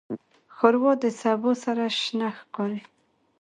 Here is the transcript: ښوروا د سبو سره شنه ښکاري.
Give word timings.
ښوروا 0.55 0.93
د 1.03 1.05
سبو 1.21 1.51
سره 1.63 1.83
شنه 2.01 2.29
ښکاري. 2.39 2.81